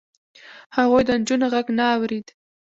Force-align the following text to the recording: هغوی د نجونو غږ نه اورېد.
هغوی 0.77 1.01
د 1.05 1.09
نجونو 1.19 1.45
غږ 1.53 1.67
نه 1.77 1.85
اورېد. 1.95 2.27